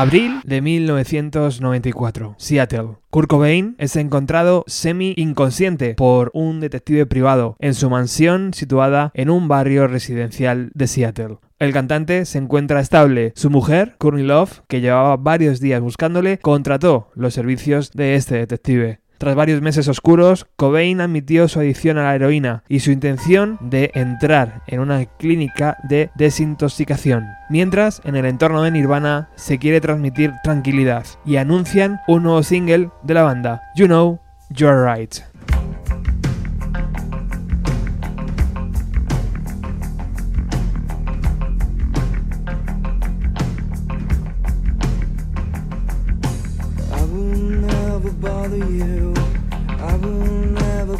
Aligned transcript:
Abril 0.00 0.40
de 0.44 0.62
1994, 0.62 2.34
Seattle. 2.38 2.96
Kurt 3.10 3.28
Cobain 3.28 3.74
es 3.76 3.96
encontrado 3.96 4.64
semi-inconsciente 4.66 5.92
por 5.92 6.30
un 6.32 6.58
detective 6.60 7.04
privado 7.04 7.54
en 7.58 7.74
su 7.74 7.90
mansión 7.90 8.54
situada 8.54 9.10
en 9.12 9.28
un 9.28 9.46
barrio 9.46 9.86
residencial 9.88 10.70
de 10.72 10.86
Seattle. 10.86 11.36
El 11.58 11.74
cantante 11.74 12.24
se 12.24 12.38
encuentra 12.38 12.80
estable. 12.80 13.34
Su 13.36 13.50
mujer, 13.50 13.96
Courtney 13.98 14.24
Love, 14.24 14.62
que 14.68 14.80
llevaba 14.80 15.18
varios 15.18 15.60
días 15.60 15.82
buscándole, 15.82 16.38
contrató 16.38 17.10
los 17.14 17.34
servicios 17.34 17.92
de 17.92 18.14
este 18.14 18.36
detective. 18.36 18.99
Tras 19.20 19.34
varios 19.34 19.60
meses 19.60 19.86
oscuros, 19.86 20.46
Cobain 20.56 21.02
admitió 21.02 21.46
su 21.46 21.60
adicción 21.60 21.98
a 21.98 22.04
la 22.04 22.14
heroína 22.14 22.64
y 22.70 22.80
su 22.80 22.90
intención 22.90 23.58
de 23.60 23.90
entrar 23.92 24.62
en 24.66 24.80
una 24.80 25.04
clínica 25.04 25.76
de 25.82 26.08
desintoxicación. 26.14 27.26
Mientras, 27.50 28.00
en 28.06 28.16
el 28.16 28.24
entorno 28.24 28.62
de 28.62 28.70
Nirvana 28.70 29.28
se 29.36 29.58
quiere 29.58 29.82
transmitir 29.82 30.32
tranquilidad 30.42 31.04
y 31.26 31.36
anuncian 31.36 32.00
un 32.08 32.22
nuevo 32.22 32.42
single 32.42 32.88
de 33.02 33.12
la 33.12 33.24
banda, 33.24 33.60
You 33.76 33.88
Know 33.88 34.20
You're 34.48 34.90
Right. 34.90 35.16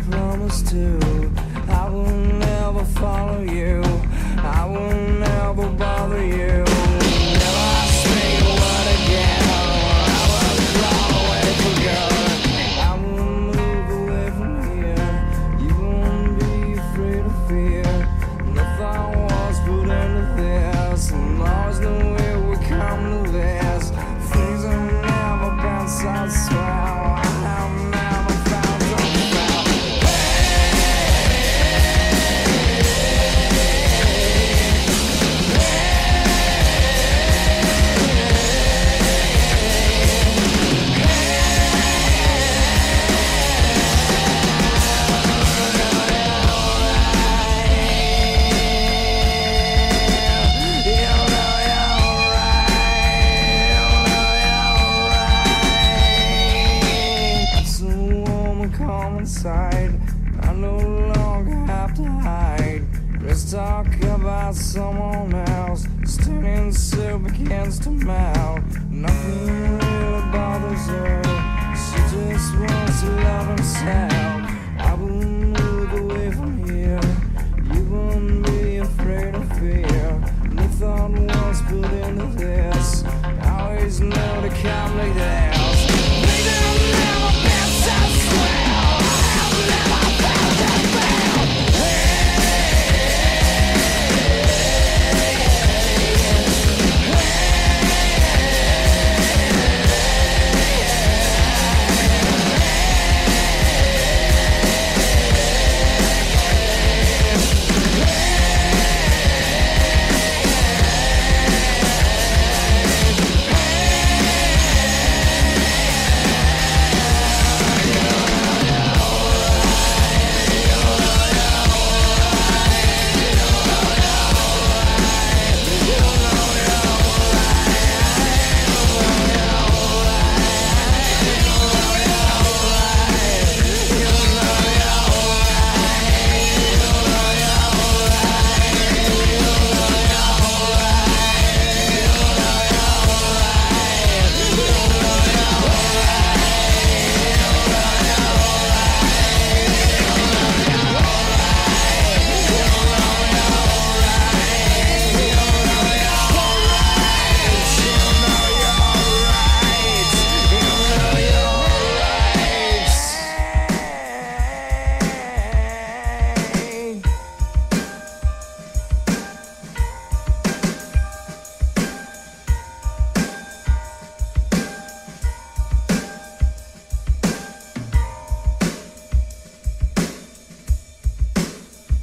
Promise 0.08 0.62
to. 0.70 0.98
I 1.68 1.88
will 1.88 2.10
never 2.10 2.84
follow 2.84 3.40
you. 3.42 3.82
I 4.38 4.66
will 4.66 4.94
never 5.18 5.68
bother 5.70 6.24
you. 6.24 6.89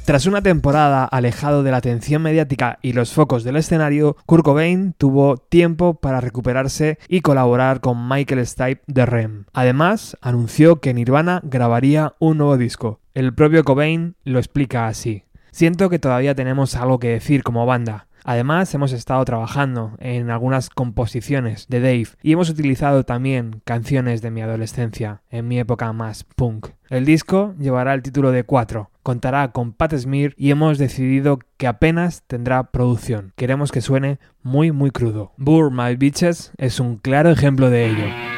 Tras 0.08 0.24
una 0.24 0.40
temporada 0.40 1.04
alejado 1.04 1.62
de 1.62 1.70
la 1.70 1.76
atención 1.76 2.22
mediática 2.22 2.78
y 2.80 2.94
los 2.94 3.12
focos 3.12 3.44
del 3.44 3.56
escenario, 3.56 4.16
Kurt 4.24 4.42
Cobain 4.42 4.94
tuvo 4.96 5.36
tiempo 5.36 6.00
para 6.00 6.22
recuperarse 6.22 6.98
y 7.08 7.20
colaborar 7.20 7.82
con 7.82 8.08
Michael 8.08 8.46
Stipe 8.46 8.80
de 8.86 9.04
REM. 9.04 9.44
Además, 9.52 10.16
anunció 10.22 10.80
que 10.80 10.94
Nirvana 10.94 11.42
grabaría 11.44 12.14
un 12.20 12.38
nuevo 12.38 12.56
disco. 12.56 13.00
El 13.12 13.34
propio 13.34 13.64
Cobain 13.64 14.16
lo 14.24 14.38
explica 14.38 14.86
así. 14.86 15.24
Siento 15.50 15.90
que 15.90 15.98
todavía 15.98 16.34
tenemos 16.34 16.74
algo 16.74 16.98
que 16.98 17.08
decir 17.08 17.42
como 17.42 17.66
banda. 17.66 18.07
Además, 18.24 18.74
hemos 18.74 18.92
estado 18.92 19.24
trabajando 19.24 19.96
en 19.98 20.30
algunas 20.30 20.70
composiciones 20.70 21.66
de 21.68 21.80
Dave 21.80 22.08
y 22.22 22.32
hemos 22.32 22.50
utilizado 22.50 23.04
también 23.04 23.62
canciones 23.64 24.22
de 24.22 24.30
mi 24.30 24.42
adolescencia, 24.42 25.22
en 25.30 25.48
mi 25.48 25.58
época 25.58 25.92
más 25.92 26.24
punk. 26.24 26.68
El 26.88 27.04
disco 27.04 27.54
llevará 27.58 27.94
el 27.94 28.02
título 28.02 28.30
de 28.30 28.44
4, 28.44 28.90
contará 29.02 29.52
con 29.52 29.72
Pat 29.72 29.94
Smear 29.94 30.34
y 30.36 30.50
hemos 30.50 30.78
decidido 30.78 31.38
que 31.56 31.66
apenas 31.66 32.22
tendrá 32.26 32.70
producción. 32.70 33.32
Queremos 33.36 33.72
que 33.72 33.80
suene 33.80 34.18
muy 34.42 34.72
muy 34.72 34.90
crudo. 34.90 35.32
Burr 35.36 35.70
My 35.70 35.96
Bitches 35.96 36.52
es 36.56 36.80
un 36.80 36.96
claro 36.96 37.30
ejemplo 37.30 37.70
de 37.70 37.90
ello. 37.90 38.37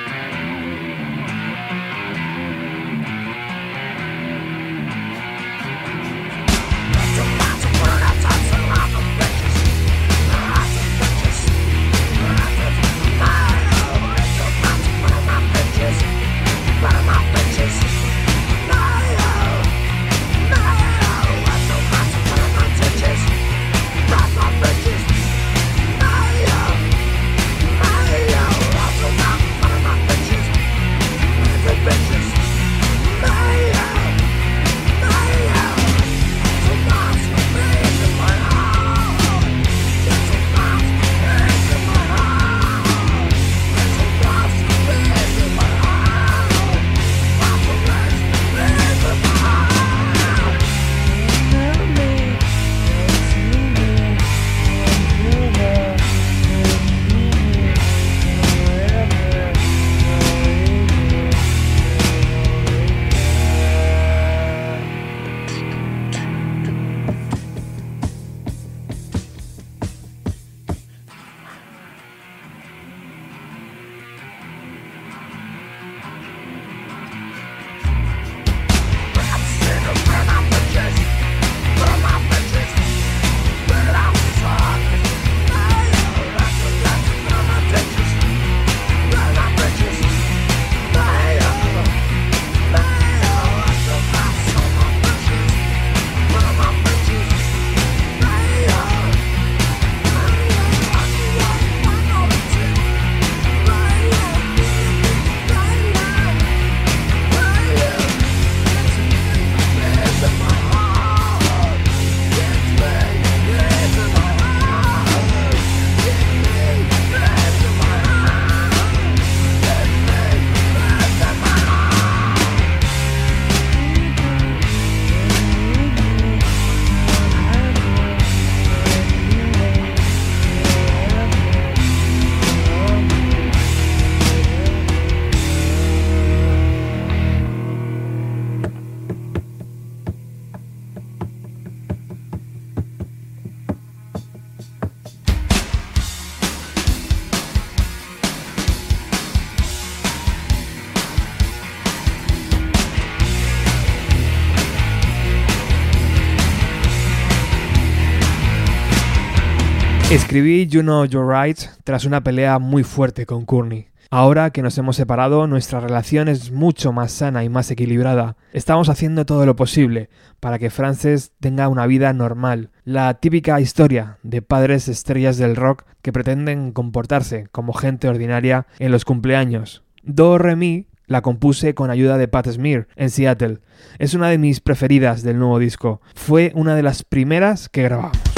Escribí 160.40 160.69
You 160.69 160.81
Know 160.81 161.04
You're 161.04 161.28
Right 161.31 161.58
tras 161.84 162.06
una 162.06 162.25
pelea 162.25 162.58
muy 162.58 162.82
fuerte 162.82 163.26
con 163.26 163.44
Courtney. 163.44 163.88
Ahora 164.08 164.52
que 164.52 164.62
nos 164.62 164.78
hemos 164.78 164.96
separado, 164.96 165.46
nuestra 165.46 165.81
relación 165.81 166.28
es 166.28 166.50
mucho 166.50 166.94
más 166.94 167.12
sana 167.12 167.44
y 167.44 167.50
más 167.50 167.70
equilibrada. 167.70 168.38
Estamos 168.54 168.88
haciendo 168.88 169.26
todo 169.26 169.44
lo 169.44 169.54
posible 169.54 170.08
para 170.40 170.58
que 170.58 170.70
Frances 170.70 171.32
tenga 171.40 171.69
una 171.69 171.87
vida 171.87 172.14
normal. 172.14 172.70
La 172.84 173.12
típica 173.12 173.60
historia 173.60 174.16
de 174.22 174.40
padres 174.40 174.88
estrellas 174.88 175.37
del 175.37 175.56
rock 175.56 175.84
que 176.00 176.10
pretenden 176.10 176.72
comportarse 176.72 177.48
como 177.52 177.75
gente 177.75 178.08
ordinaria 178.08 178.66
en 178.78 178.92
los 178.92 179.04
cumpleaños. 179.04 179.82
Do 180.02 180.38
Re 180.38 180.56
Mi 180.56 180.87
la 181.06 181.20
compuse 181.20 181.75
con 181.75 181.90
ayuda 181.90 182.16
de 182.16 182.28
Pat 182.28 182.48
Smear 182.48 182.88
en 182.96 183.10
Seattle. 183.10 183.58
Es 183.98 184.14
una 184.14 184.31
de 184.31 184.38
mis 184.38 184.60
preferidas 184.60 185.22
del 185.22 185.38
nuevo 185.38 185.58
disco. 185.58 186.00
Fue 186.14 186.50
una 186.54 186.75
de 186.75 186.82
las 186.82 187.02
primeras 187.02 187.69
que 187.69 187.82
grabamos. 187.82 188.30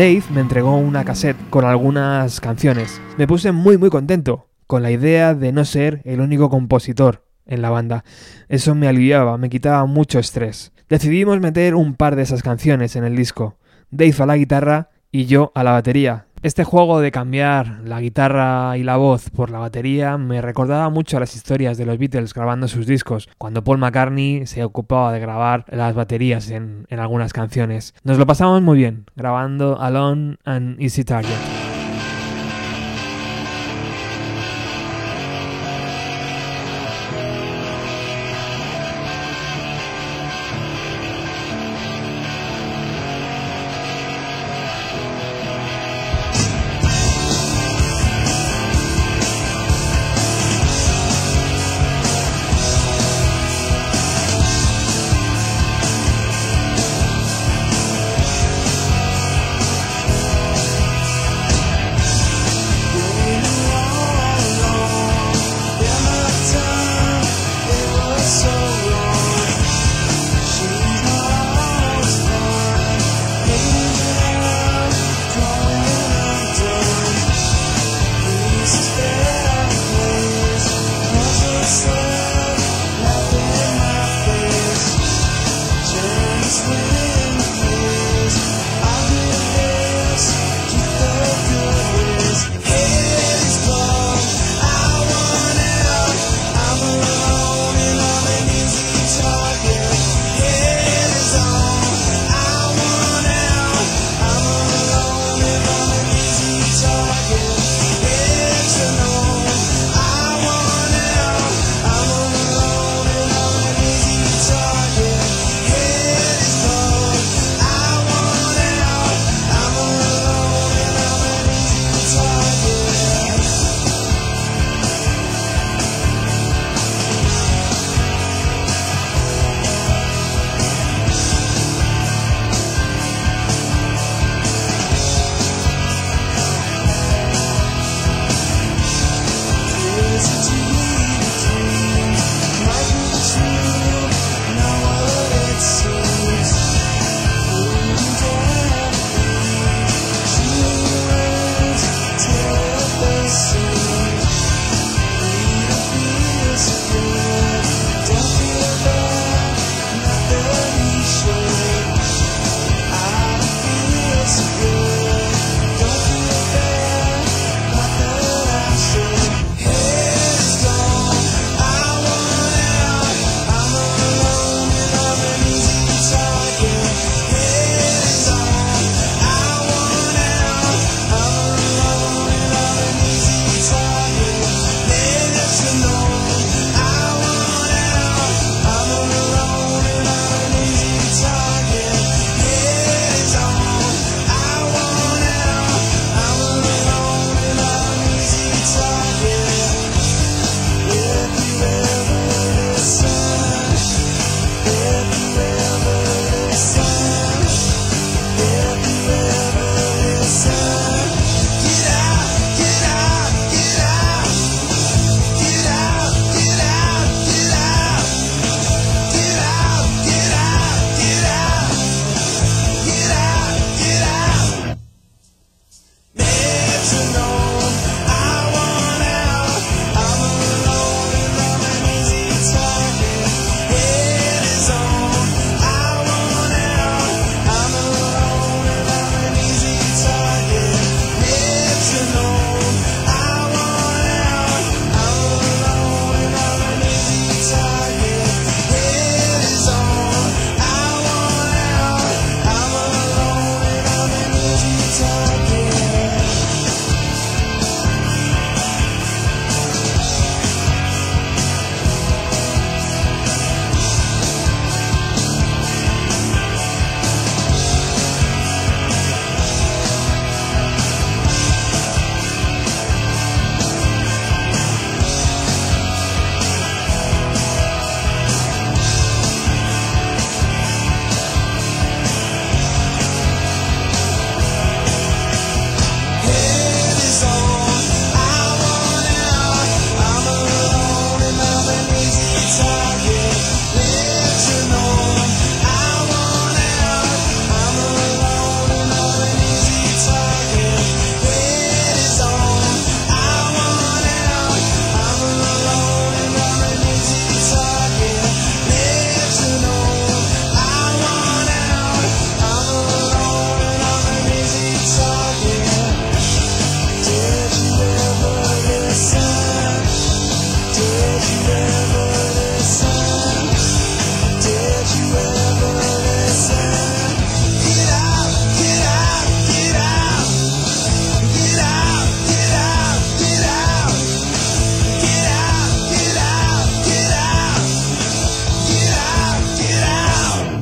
Dave 0.00 0.22
me 0.32 0.40
entregó 0.40 0.78
una 0.78 1.04
cassette 1.04 1.36
con 1.50 1.66
algunas 1.66 2.40
canciones. 2.40 3.02
Me 3.18 3.26
puse 3.26 3.52
muy 3.52 3.76
muy 3.76 3.90
contento 3.90 4.48
con 4.66 4.82
la 4.82 4.90
idea 4.90 5.34
de 5.34 5.52
no 5.52 5.66
ser 5.66 6.00
el 6.06 6.22
único 6.22 6.48
compositor 6.48 7.26
en 7.44 7.60
la 7.60 7.68
banda. 7.68 8.02
Eso 8.48 8.74
me 8.74 8.88
aliviaba, 8.88 9.36
me 9.36 9.50
quitaba 9.50 9.84
mucho 9.84 10.18
estrés. 10.18 10.72
Decidimos 10.88 11.38
meter 11.40 11.74
un 11.74 11.96
par 11.96 12.16
de 12.16 12.22
esas 12.22 12.42
canciones 12.42 12.96
en 12.96 13.04
el 13.04 13.14
disco. 13.14 13.58
Dave 13.90 14.14
a 14.20 14.24
la 14.24 14.38
guitarra 14.38 14.88
y 15.12 15.26
yo 15.26 15.52
a 15.54 15.64
la 15.64 15.72
batería. 15.72 16.28
Este 16.42 16.64
juego 16.64 17.00
de 17.00 17.12
cambiar 17.12 17.80
la 17.84 18.00
guitarra 18.00 18.78
y 18.78 18.82
la 18.82 18.96
voz 18.96 19.28
por 19.28 19.50
la 19.50 19.58
batería 19.58 20.16
me 20.16 20.40
recordaba 20.40 20.88
mucho 20.88 21.18
a 21.18 21.20
las 21.20 21.36
historias 21.36 21.76
de 21.76 21.84
los 21.84 21.98
Beatles 21.98 22.32
grabando 22.32 22.66
sus 22.66 22.86
discos, 22.86 23.28
cuando 23.36 23.62
Paul 23.62 23.76
McCartney 23.76 24.46
se 24.46 24.64
ocupaba 24.64 25.12
de 25.12 25.20
grabar 25.20 25.66
las 25.68 25.94
baterías 25.94 26.48
en, 26.50 26.86
en 26.88 26.98
algunas 26.98 27.34
canciones. 27.34 27.94
Nos 28.04 28.16
lo 28.16 28.26
pasamos 28.26 28.62
muy 28.62 28.78
bien 28.78 29.04
grabando 29.16 29.78
Alone 29.82 30.38
and 30.46 30.80
Easy 30.80 31.04
Target. 31.04 31.59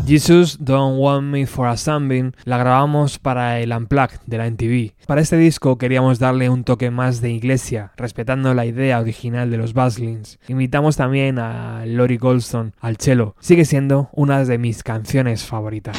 Jesus 0.08 0.56
Don't 0.58 0.98
Want 0.98 1.24
Me 1.24 1.46
for 1.46 1.66
a 1.66 1.76
la 2.44 2.56
grabamos 2.56 3.18
para 3.18 3.60
el 3.60 3.72
Unplugged 3.72 4.20
de 4.24 4.38
la 4.38 4.46
NTV. 4.46 4.94
Para 5.06 5.20
este 5.20 5.36
disco 5.36 5.76
queríamos 5.76 6.18
darle 6.18 6.48
un 6.48 6.64
toque 6.64 6.90
más 6.90 7.20
de 7.20 7.30
iglesia, 7.30 7.92
respetando 7.98 8.54
la 8.54 8.64
idea 8.64 9.00
original 9.00 9.50
de 9.50 9.58
los 9.58 9.74
Buzzlings. 9.74 10.38
Invitamos 10.48 10.96
también 10.96 11.38
a 11.38 11.84
Lori 11.84 12.16
Goldstone 12.16 12.72
al 12.80 12.96
cello. 12.96 13.36
Sigue 13.40 13.66
siendo 13.66 14.08
una 14.14 14.42
de 14.46 14.56
mis 14.56 14.82
canciones 14.82 15.44
favoritas. 15.44 15.98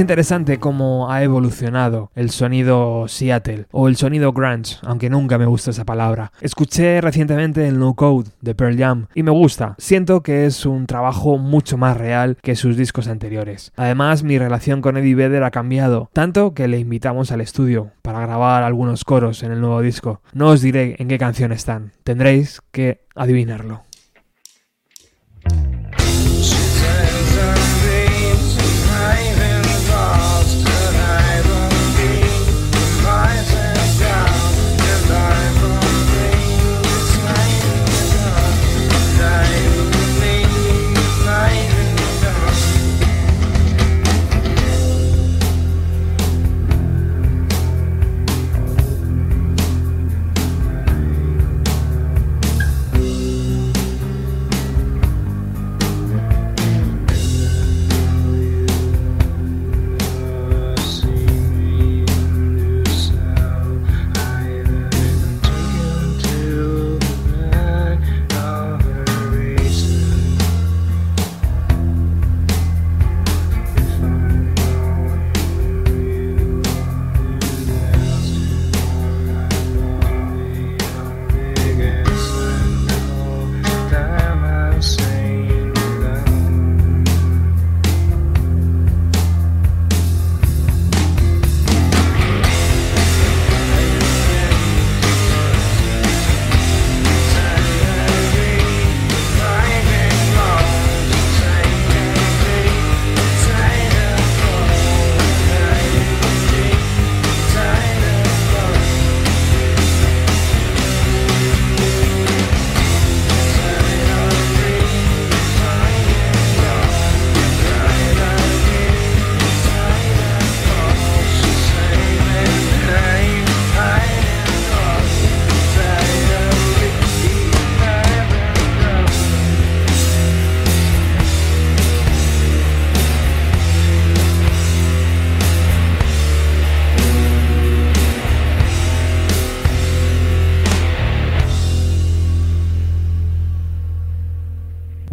Interesante 0.00 0.58
cómo 0.58 1.10
ha 1.10 1.22
evolucionado 1.22 2.10
el 2.14 2.30
sonido 2.30 3.06
Seattle 3.08 3.66
o 3.70 3.88
el 3.88 3.96
sonido 3.96 4.32
grunge, 4.32 4.78
aunque 4.82 5.10
nunca 5.10 5.38
me 5.38 5.46
gustó 5.46 5.70
esa 5.70 5.84
palabra. 5.84 6.32
Escuché 6.40 7.00
recientemente 7.00 7.68
el 7.68 7.78
No 7.78 7.94
Code 7.94 8.30
de 8.40 8.54
Pearl 8.54 8.76
Jam 8.78 9.06
y 9.14 9.22
me 9.22 9.30
gusta. 9.30 9.74
Siento 9.78 10.22
que 10.22 10.46
es 10.46 10.66
un 10.66 10.86
trabajo 10.86 11.38
mucho 11.38 11.76
más 11.76 11.96
real 11.96 12.38
que 12.42 12.56
sus 12.56 12.76
discos 12.76 13.08
anteriores. 13.08 13.72
Además, 13.76 14.22
mi 14.22 14.38
relación 14.38 14.80
con 14.80 14.96
Eddie 14.96 15.14
Vedder 15.14 15.44
ha 15.44 15.50
cambiado, 15.50 16.10
tanto 16.12 16.54
que 16.54 16.68
le 16.68 16.78
invitamos 16.78 17.32
al 17.32 17.40
estudio 17.40 17.90
para 18.02 18.20
grabar 18.20 18.62
algunos 18.62 19.04
coros 19.04 19.42
en 19.42 19.52
el 19.52 19.60
nuevo 19.60 19.80
disco. 19.82 20.22
No 20.32 20.48
os 20.48 20.62
diré 20.62 20.96
en 20.98 21.08
qué 21.08 21.18
canción 21.18 21.52
están, 21.52 21.92
tendréis 22.04 22.60
que 22.72 23.02
adivinarlo. 23.14 23.89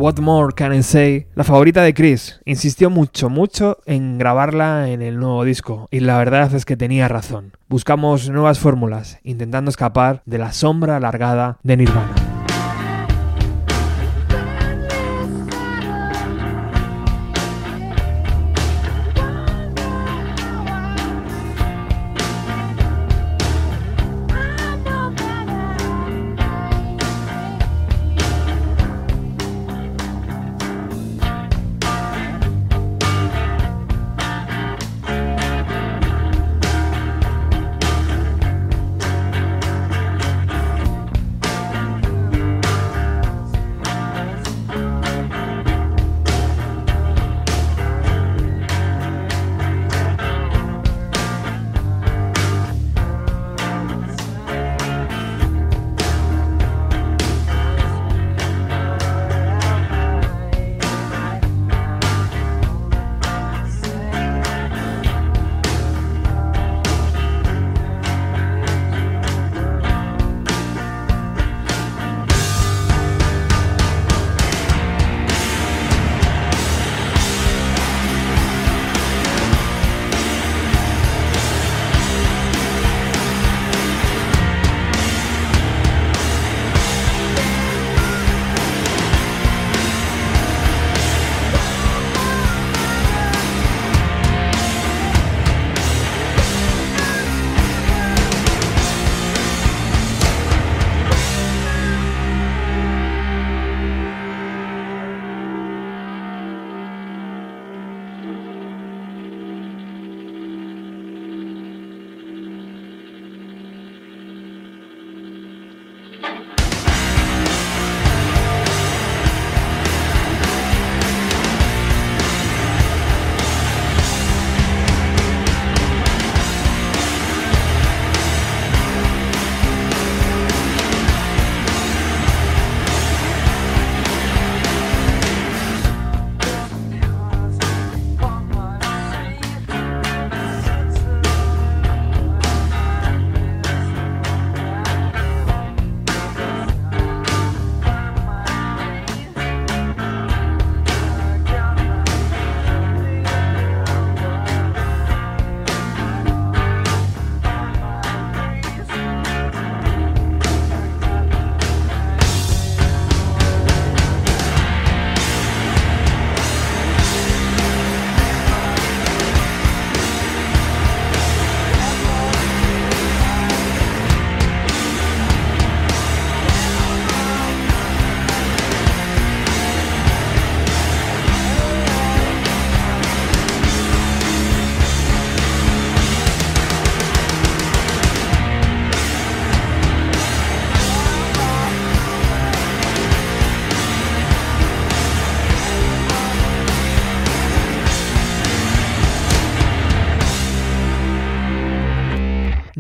What 0.07 0.19
More 0.19 0.53
Can 0.55 0.73
I 0.73 0.83
Say, 0.83 1.27
la 1.35 1.43
favorita 1.43 1.81
de 1.81 1.93
Chris, 1.93 2.39
insistió 2.45 2.89
mucho, 2.89 3.29
mucho 3.29 3.79
en 3.85 4.17
grabarla 4.17 4.89
en 4.89 5.01
el 5.01 5.19
nuevo 5.19 5.43
disco, 5.43 5.89
y 5.91 5.99
la 5.99 6.17
verdad 6.17 6.55
es 6.55 6.63
que 6.63 6.77
tenía 6.77 7.09
razón. 7.09 7.51
Buscamos 7.67 8.29
nuevas 8.29 8.57
fórmulas, 8.57 9.19
intentando 9.23 9.69
escapar 9.69 10.21
de 10.25 10.37
la 10.37 10.53
sombra 10.53 10.95
alargada 10.95 11.57
de 11.61 11.75
Nirvana. 11.75 12.26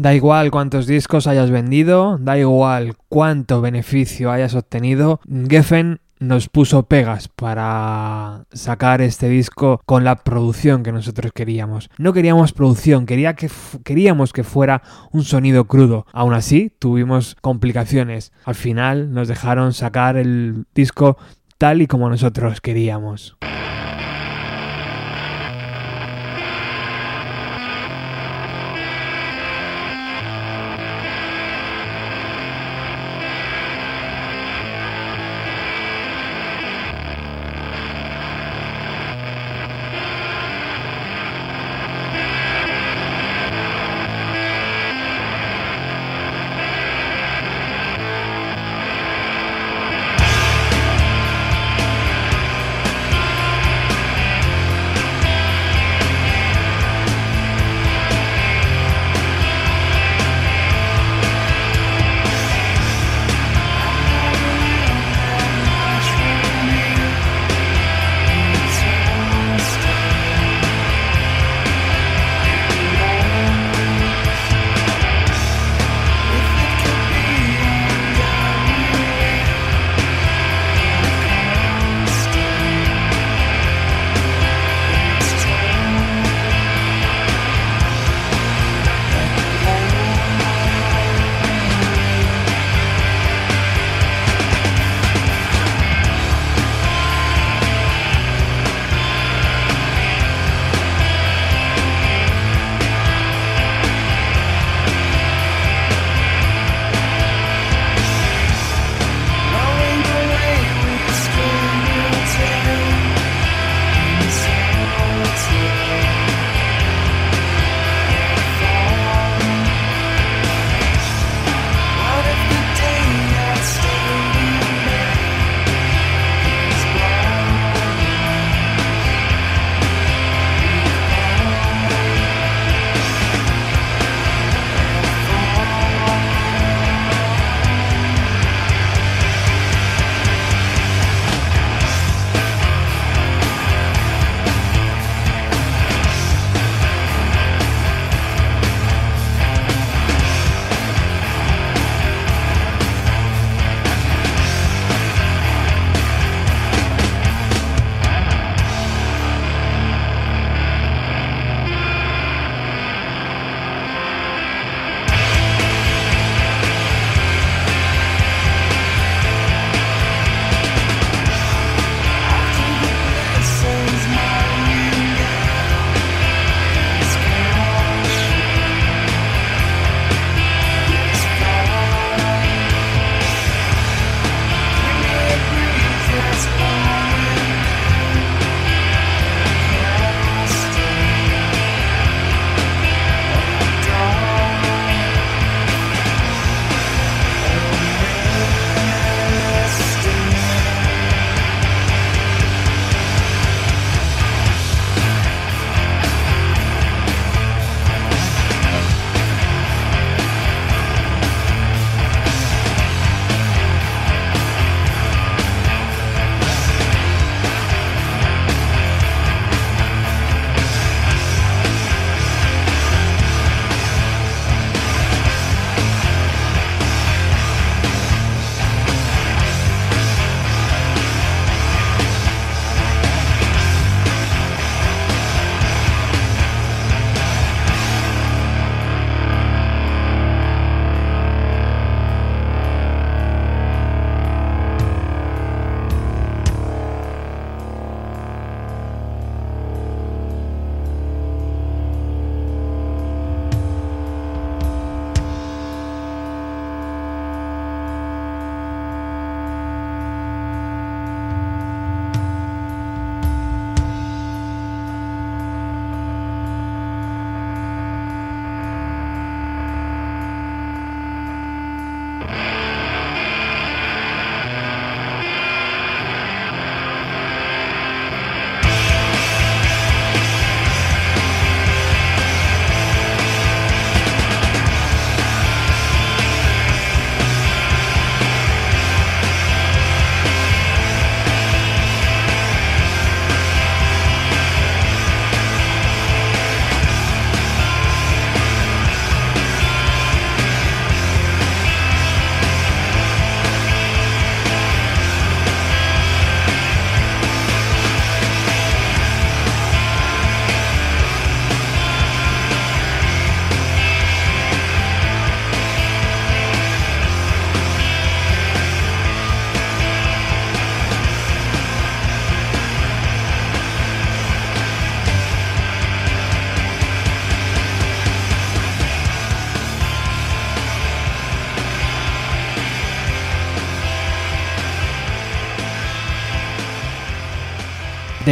Da 0.07 0.15
igual 0.15 0.51
cuántos 0.51 0.87
discos 0.87 1.27
hayas 1.27 1.51
vendido, 1.51 2.17
da 2.17 2.37
igual 2.37 2.95
cuánto 3.09 3.59
beneficio 3.59 4.31
hayas 4.31 4.55
obtenido, 4.55 5.19
Geffen 5.49 5.99
nos 6.17 6.47
puso 6.47 6.83
pegas 6.83 7.27
para 7.27 8.45
sacar 8.53 9.01
este 9.01 9.27
disco 9.27 9.81
con 9.85 10.05
la 10.05 10.15
producción 10.15 10.83
que 10.83 10.93
nosotros 10.93 11.33
queríamos. 11.33 11.89
No 11.97 12.13
queríamos 12.13 12.53
producción, 12.53 13.05
quería 13.05 13.33
que 13.33 13.51
queríamos 13.83 14.31
que 14.31 14.45
fuera 14.45 14.81
un 15.11 15.25
sonido 15.25 15.65
crudo. 15.65 16.05
Aún 16.13 16.33
así, 16.33 16.71
tuvimos 16.79 17.35
complicaciones. 17.41 18.31
Al 18.45 18.55
final 18.55 19.13
nos 19.13 19.27
dejaron 19.27 19.73
sacar 19.73 20.15
el 20.15 20.67
disco 20.73 21.17
tal 21.57 21.81
y 21.81 21.87
como 21.87 22.09
nosotros 22.09 22.61
queríamos. 22.61 23.35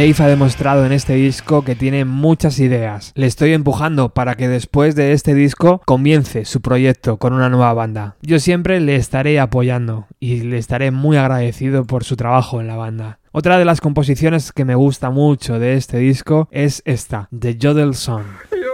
Ha 0.06 0.28
demostrado 0.28 0.86
en 0.86 0.92
este 0.92 1.14
disco 1.14 1.64
que 1.64 1.74
tiene 1.74 2.04
muchas 2.04 2.60
ideas. 2.60 3.10
Le 3.16 3.26
estoy 3.26 3.52
empujando 3.52 4.10
para 4.10 4.36
que 4.36 4.46
después 4.46 4.94
de 4.94 5.12
este 5.12 5.34
disco 5.34 5.82
comience 5.84 6.44
su 6.44 6.60
proyecto 6.60 7.16
con 7.16 7.32
una 7.32 7.48
nueva 7.48 7.74
banda. 7.74 8.14
Yo 8.22 8.38
siempre 8.38 8.78
le 8.78 8.94
estaré 8.94 9.40
apoyando 9.40 10.06
y 10.20 10.42
le 10.42 10.58
estaré 10.58 10.92
muy 10.92 11.16
agradecido 11.16 11.86
por 11.86 12.04
su 12.04 12.14
trabajo 12.14 12.60
en 12.60 12.68
la 12.68 12.76
banda. 12.76 13.18
Otra 13.32 13.58
de 13.58 13.64
las 13.64 13.80
composiciones 13.80 14.52
que 14.52 14.64
me 14.64 14.76
gusta 14.76 15.10
mucho 15.10 15.58
de 15.58 15.74
este 15.74 15.98
disco 15.98 16.48
es 16.52 16.82
esta, 16.84 17.28
The 17.36 17.58
Jodel 17.60 17.96
Song. 17.96 18.22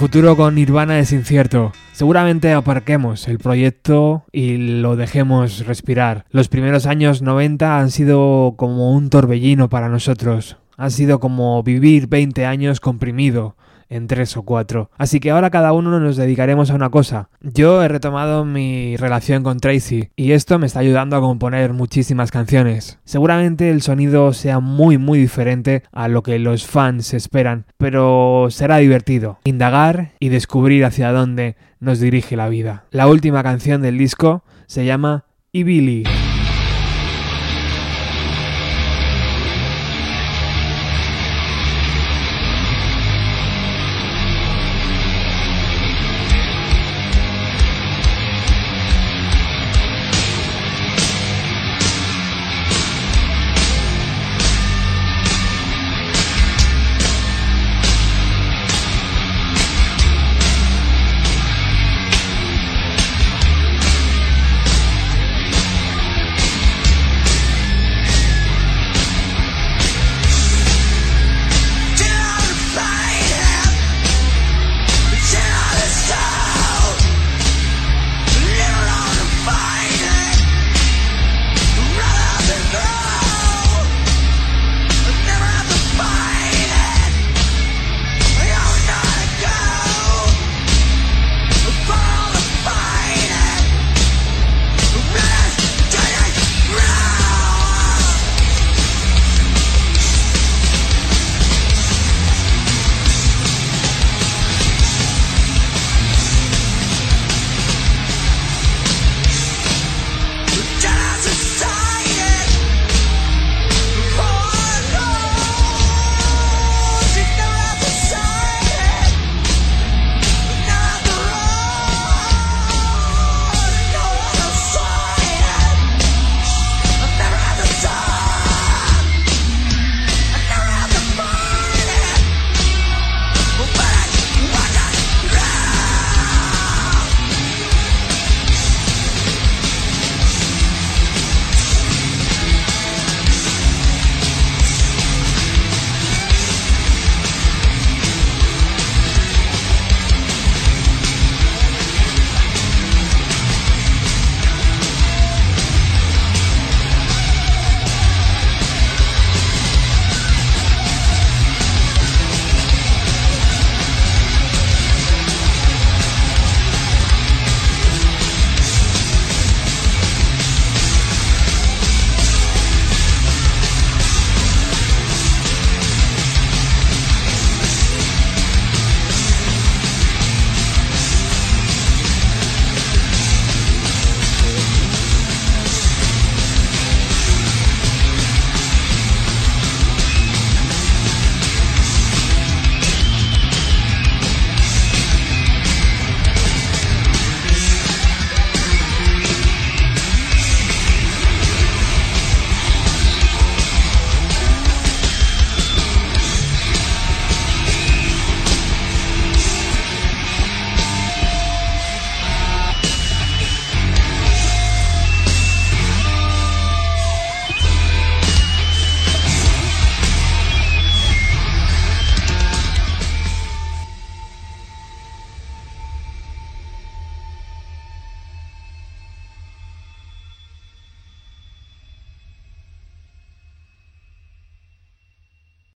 futuro 0.00 0.34
con 0.34 0.54
Nirvana 0.54 0.98
es 0.98 1.12
incierto. 1.12 1.72
Seguramente 1.92 2.54
aparquemos 2.54 3.28
el 3.28 3.38
proyecto 3.38 4.24
y 4.32 4.56
lo 4.80 4.96
dejemos 4.96 5.66
respirar. 5.66 6.24
Los 6.30 6.48
primeros 6.48 6.86
años 6.86 7.20
90 7.20 7.78
han 7.78 7.90
sido 7.90 8.54
como 8.56 8.94
un 8.94 9.10
torbellino 9.10 9.68
para 9.68 9.90
nosotros. 9.90 10.56
Ha 10.78 10.88
sido 10.88 11.20
como 11.20 11.62
vivir 11.62 12.06
20 12.06 12.46
años 12.46 12.80
comprimido 12.80 13.56
en 13.90 14.06
tres 14.06 14.36
o 14.36 14.42
cuatro. 14.42 14.90
Así 14.96 15.20
que 15.20 15.30
ahora 15.30 15.50
cada 15.50 15.72
uno 15.72 16.00
nos 16.00 16.16
dedicaremos 16.16 16.70
a 16.70 16.74
una 16.74 16.88
cosa. 16.88 17.28
Yo 17.42 17.82
he 17.82 17.88
retomado 17.88 18.44
mi 18.44 18.96
relación 18.96 19.42
con 19.42 19.60
Tracy 19.60 20.10
y 20.16 20.32
esto 20.32 20.58
me 20.58 20.66
está 20.66 20.80
ayudando 20.80 21.16
a 21.16 21.20
componer 21.20 21.74
muchísimas 21.74 22.30
canciones. 22.30 22.98
Seguramente 23.04 23.70
el 23.70 23.82
sonido 23.82 24.32
sea 24.32 24.60
muy 24.60 24.96
muy 24.96 25.18
diferente 25.18 25.82
a 25.92 26.08
lo 26.08 26.22
que 26.22 26.38
los 26.38 26.66
fans 26.66 27.12
esperan, 27.12 27.66
pero 27.76 28.46
será 28.50 28.78
divertido 28.78 29.38
indagar 29.44 30.12
y 30.20 30.28
descubrir 30.28 30.84
hacia 30.84 31.12
dónde 31.12 31.56
nos 31.80 32.00
dirige 32.00 32.36
la 32.36 32.48
vida. 32.48 32.84
La 32.90 33.08
última 33.08 33.42
canción 33.42 33.82
del 33.82 33.98
disco 33.98 34.44
se 34.66 34.84
llama 34.84 35.24
Ibili. 35.52 36.04